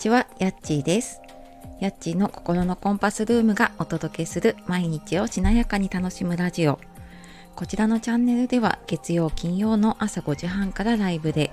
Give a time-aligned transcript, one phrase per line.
[0.00, 1.20] ちは、やっちーです。
[1.78, 6.80] やっちーの心のコンパスルームがお届けする毎日をしなやかに楽しむラジオ。
[7.54, 11.50] こちらのチャンネルでは月曜金曜の朝5時半からライブで、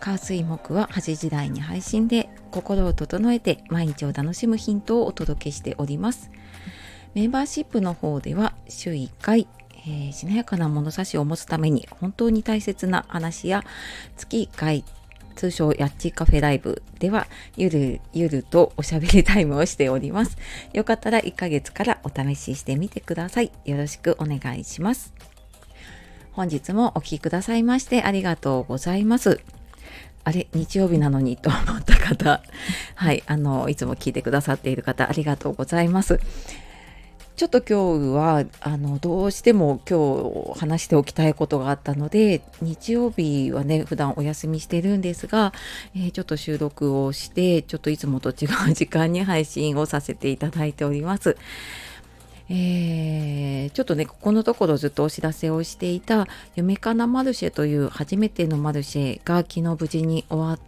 [0.00, 6.30] 火水木は8時台に配信で心を整えて毎日を楽しむヒントをお届けしております。
[7.12, 9.46] メンバーシップの方では週1回、
[9.84, 13.64] えーしなやかな物差しを持つために本当に大切な話や
[14.16, 14.82] 月1回
[15.42, 20.36] 通称やっちカフェライブではゆるゆるとおしゃべりタイムをしております。
[20.72, 23.50] よかったら1ヶ月からお試ししてみてください。
[23.64, 25.12] よろしくお願いします。
[26.30, 29.40] 本日もお聴きくださいましてありがとうございます。
[30.22, 32.40] あれ日曜日なのにと思った方、
[32.94, 36.20] はい、あの、いつも聞いてくださっている方、ありがとうございます。
[37.36, 45.52] ちょっと今日はあのどうしても今日話しておきたいことがあったので日曜日はね普段お休みしてるんですが、
[45.96, 51.36] えーちょっと収録をしてちょっといつもと違う時間に配信をさせていただいております。
[52.50, 60.58] えーちょっとねここのところずっとお知らせをしていた「夢かなマルシェ」という初めてのマルシェが昨日無事に終わっ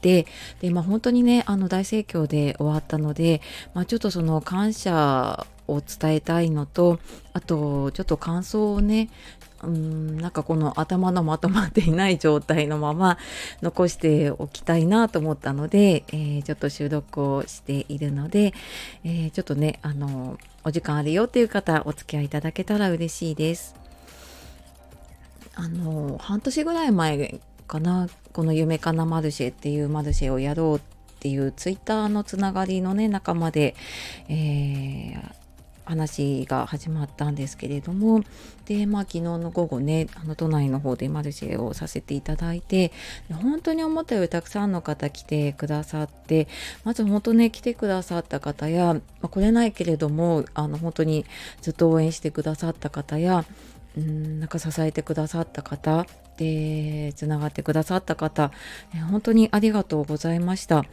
[0.00, 0.26] て
[0.60, 3.40] で、まあ、本当にねあの大盛況で終わったので、
[3.72, 6.98] まあ、ちょっとその感謝を伝えたいのと
[7.32, 9.10] あとちょっと感想をね
[9.62, 13.18] うんなんかこの頭のまとまっていない状態のまま
[13.62, 18.54] 残しておきたいなと思ったので、えーちょっと収録をしているので、
[19.04, 23.74] えーちょっとねあのお時間あるよっていう方お付き合いいただけたら嬉しいです。
[25.54, 30.80] あの半年ぐらい前かなこの「夢かなマルシェ」っていうマルシェをやろうっ
[31.20, 33.74] ていうツイッターのつながりのね仲間で、
[34.28, 35.39] えー
[35.90, 38.22] 話が始まったんですけれども
[38.66, 42.92] でまあ昨日の午後ねあの都内の方でマルシェをさせていただいて
[43.42, 46.46] 本当に思ったよりたくさんの方来てくださって
[46.84, 51.26] まず本当ね来てくださった方や、まあ、来れないけれどもあの本当に
[51.60, 53.44] ずっと応援してくださった方や
[53.98, 58.52] うんなんか支えてくださった方でつながってくださった方
[58.94, 60.84] え本当にありがとうございました。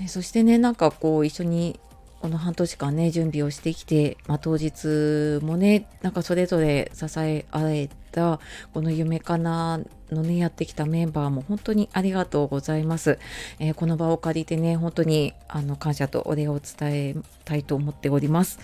[0.00, 1.80] えそしてねなんかこう一緒に
[2.20, 8.40] この半年間ね準備をしてきて、まあ、当日もねなんかそれぞれ支え合えた
[8.72, 13.18] この夢かなのねやってきたメンバーも本当にありがとうございます、
[13.58, 18.58] えーこの場を借りてね本当にあの感謝とお礼を伝えたいと思っております。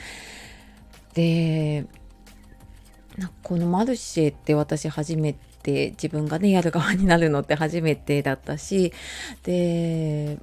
[1.15, 1.87] で
[3.43, 8.93] このマルシェって私初めて自分がねやる側になるのって初めてだったし
[9.43, 10.39] で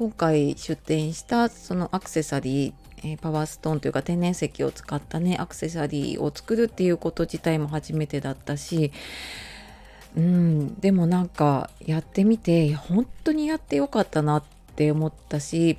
[0.00, 2.72] 今回出展したそのアクセサリー、
[3.04, 8.92] えーパワーストーンというか天然石を使ったねアクセサリーを作るっていうこと自体も初めてだったし
[10.16, 14.44] うんでもなんかやってみて本当にやってよかったなっ
[14.74, 15.76] て思ったし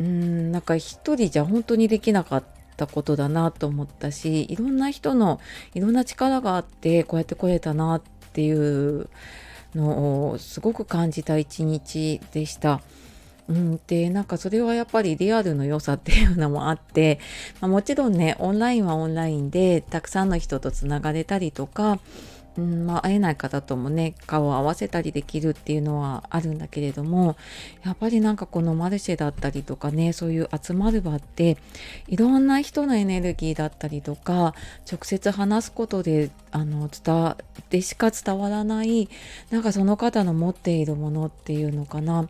[0.00, 2.44] うんなんか一人じゃ本当にできなかっ
[2.76, 5.38] たことだなと思ったしいろんな人の
[5.74, 9.08] いろんな力があってこうやって来れたなっていう
[9.76, 12.80] のをすごく感じた一日でした。
[13.48, 17.18] うん、でなんかそれはやっぱりリアルの良さっていうのもあって、
[17.60, 21.98] まあ、もちろんねオンラインはオンラインでたくさんの人とつながれたりとか、
[22.56, 27.36] うんまあ、会えない方ともね顔を合わせたりできるっていうのはあるんだけれども
[27.84, 31.58] やっぱりなんかこのマルシェだったりとかねそういう集まる場って
[32.06, 34.54] いろんな人のエネルギーだったりとか
[34.90, 37.36] 直接話すことであの伝わ
[37.70, 39.08] でしか伝わらない
[39.50, 42.28] なんかその方の持っているものっていうのかな。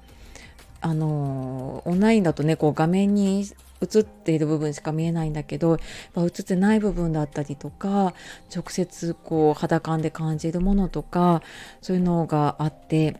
[0.85, 3.47] あのオンラインだとねこう画面に
[3.81, 5.79] 映っている部分しか見えないんだけど
[6.15, 8.13] 映ってない部分だったりとか
[8.55, 11.43] 直接こう肌感で感じるものとか
[11.81, 13.17] そういうのがあって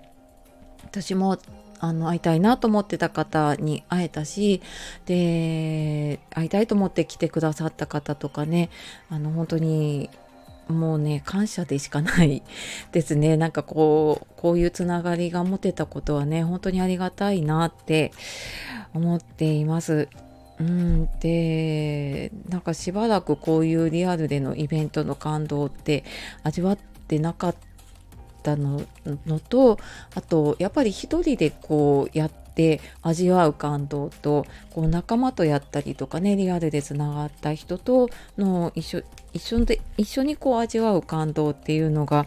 [0.83, 1.39] 私も
[1.81, 4.61] あの会いたいなと思ってた方に会えたし
[5.07, 8.69] で会いたいと思って来てくださった方とかね
[9.09, 10.11] あの本当に
[10.69, 12.43] もうね感謝でしかない
[12.93, 18.13] ですね なんかこうこういうつながりが持てたことはね本当にありがたいなって
[18.95, 20.09] 思っています。
[20.61, 26.05] うん、でなんかしばらくこういうリアルでのイベントの感動って
[26.45, 26.77] 味わっ
[27.09, 27.55] てなかっ
[28.45, 28.83] たの
[29.27, 29.81] のと
[30.15, 32.44] あとやっぱり一人でこうやって
[33.03, 38.09] 味わう感動とこう仲間とやったりとかねリアルでつながった人と
[38.39, 39.03] の一緒
[39.33, 42.27] 一緒で一緒にこう味わう感動っていうのが、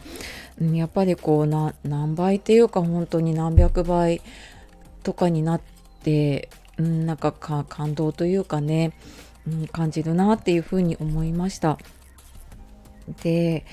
[0.59, 4.21] やっぱりこうな何倍っていうか本当に何百倍
[5.03, 5.61] とかになっ
[6.03, 8.91] て、うん、なんかか感動というかね、
[9.47, 11.77] うん、感じるなっていうふうに思いました。
[13.23, 13.65] で、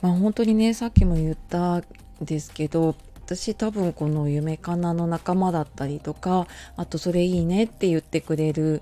[0.00, 1.82] まあ、本当にねさっきも言った
[2.20, 2.94] ですけど
[3.28, 6.46] 私多分この夢かなの仲間だったりとか
[6.76, 8.80] あとそれいいねって言ってくれる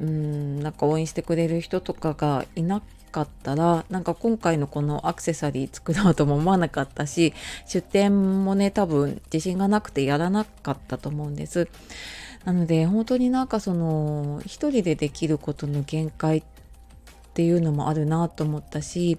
[0.00, 7.32] うんなんか応援してくれる人とかがいなかったらなんか今回のこのアクセサリー作ろうとも思わなかったし
[7.64, 11.68] 出店もね多分自信がなくてやらなかったと思うんです。
[12.44, 16.42] なので本当になんかその一人でできることの限界っ
[17.34, 19.18] ていうのもあるなと思ったし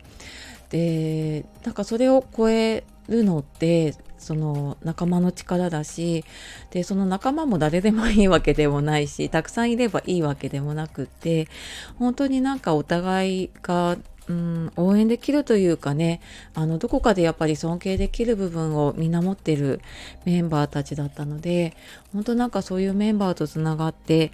[0.69, 6.25] でなんかそれを超えるのってその仲間の力だし
[6.71, 11.47] でその仲間も誰でもいいわけでもないし たくさんいればいいわけでもなくって
[11.97, 13.97] 本当になんかお互いが
[14.29, 16.19] うん、応援できるというかね
[16.53, 19.79] あのどこかでやっぱり尊敬できる部分をみんな持ってる
[20.25, 21.75] メンバーたちだったので
[22.11, 24.31] 本当なんかそういうメンバーとつながって、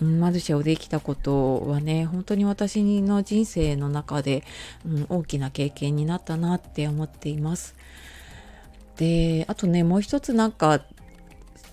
[0.00, 4.42] うん、マルシェをできたことはね本当に私の人生の中で、
[4.86, 7.74] うん、大きな経験になったなって思っています。
[8.96, 10.82] であとねもう一つなんか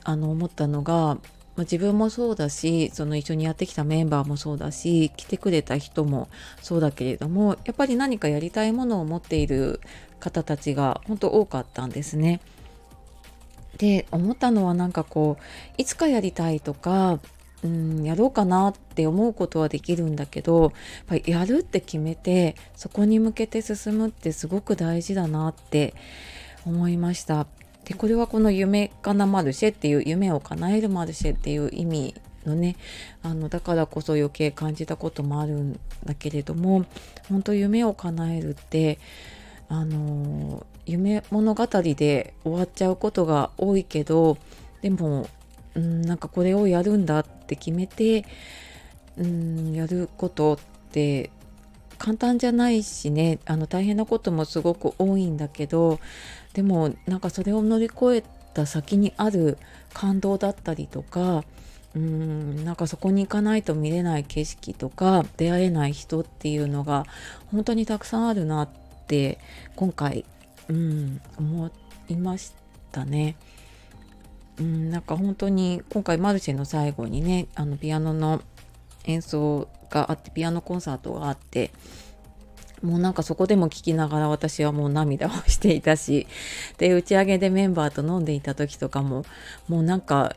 [0.03, 1.17] あの思ったのが、ま
[1.57, 6.29] あ、自分もそうだしその一緒にやってきたメンバーもそうだし来てくれた人も
[6.61, 9.79] そうだけれどもやっぱり何かやりたいものを持っている
[10.19, 12.41] 方たちが本当多かったんですね。
[13.77, 15.43] で思ったのはなんかこう
[15.77, 17.19] いつかやりたいとか
[17.63, 20.71] うんやろうかなって思うことはできるんだけどやっ
[21.07, 25.95] ぱりやるって決めてそこに向けて進むってすごく大事だなって
[26.65, 27.47] 思いました。
[27.85, 32.15] でこれはこの夢かなマルシェっていう夢を叶えるマルシェっていう意味
[32.45, 32.75] のね
[33.21, 36.85] あのだからこそ余計感じたこともあるんだけれども
[37.29, 38.99] 本当夢を叶えるって
[39.69, 44.37] あの夢物語で終わっちゃうことが多いけど
[44.81, 45.27] でも、
[45.75, 48.25] うん、なんかこれをやるんだって決めて、
[49.17, 50.57] うん、やることっ
[50.91, 51.31] て
[51.97, 55.99] 簡単じゃないしねあの大変なこともすごく多いんだけど
[56.53, 58.23] でもなんかそれを乗り越え
[58.53, 59.57] た先にある
[59.93, 61.43] 感動だったりとか
[61.95, 67.05] うんなんかそこに行かないと見れない景色とか出会えない人っていうのが
[67.51, 68.69] 本当にたくさんあるなっ
[69.07, 69.39] て
[69.75, 70.25] 今回、
[70.69, 71.71] うん、思
[72.09, 72.53] いまし
[72.91, 73.35] たね。
[74.59, 78.41] うん、なんか本当に今回マルシェの最後にねあのピアノの
[79.05, 81.71] 演奏があってピアノコンサートがあって
[82.81, 86.27] もうなんかそこでも聞きながら私はもう涙をしていたし
[86.77, 89.23] で打ち上げでメンバーと飲んでいた時とかも
[89.69, 90.35] もうなんか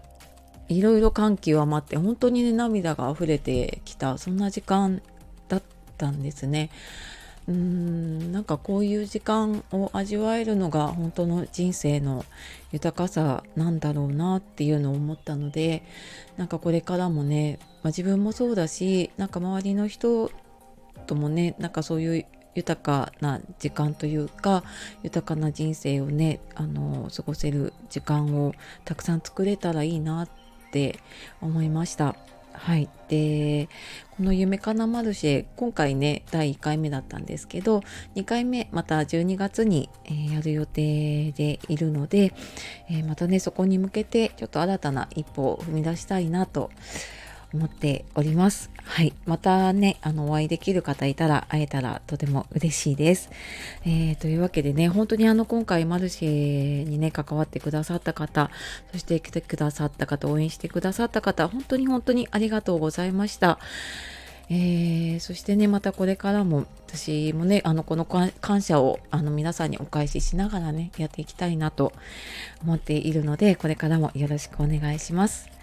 [0.69, 5.03] いろいろ感極まって本当にね涙が溢れてきたそんな時間
[5.49, 5.63] だっ
[5.97, 6.71] たんですね。
[7.49, 12.25] うーんなんかこういう時間を味わえるのが本当の人生の
[12.73, 15.85] 豊かさなんだろうなっていうのを思ったので
[16.37, 20.33] なんかこれからもね、まあ、自分もそうだしなんか周りの人
[21.07, 24.65] ともねなんかそういう豊かな時間というか
[25.05, 28.55] 豊かな人生をねあの過ごせる時間を
[28.85, 30.29] たくさん作れたらいいなっ
[30.73, 30.99] て
[31.41, 32.17] 思いました。
[32.55, 33.69] はい、で
[34.17, 37.83] この「夢かなマルシェ」今回ね第1回目だったんですけど
[38.17, 42.33] 2回目また12月に、えー、やる予定でいるので、
[42.91, 46.71] えー、またねそこに向けてちょっと新たな一歩を踏み出したいなと
[47.57, 48.71] 思っております。
[48.85, 49.13] はい。
[49.25, 53.31] またね、あの、お会いできる方いたら、会えたらとても嬉しいです。
[53.85, 58.51] えー、というわけでね、本当にあの、今回マルシェにね、関わってくださった方、
[58.93, 63.59] そして来てくださった方、応援してくださった方、本当に本当にありがとうございました。
[64.49, 71.93] えー、そしてねまたこれからも私もねあのこの感謝をあの皆さんにお返ししながらねやっていきたいなと
[72.63, 75.56] 思っているのでこれからもよろしくお願いします。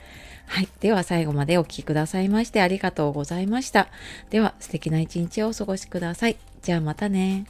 [0.48, 0.68] はい。
[0.82, 3.88] では最後までお聴きくださいましてありがとうございました。
[4.30, 6.38] では素敵な一日をお過ごしください。
[6.62, 7.46] じゃあまたね。